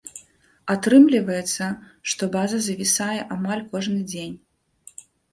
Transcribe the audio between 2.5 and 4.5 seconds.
завісае амаль кожны дзень.